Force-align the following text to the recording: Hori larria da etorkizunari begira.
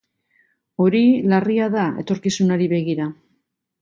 Hori 0.85 1.01
larria 1.33 1.67
da 1.75 1.85
etorkizunari 2.05 2.69
begira. 2.73 3.11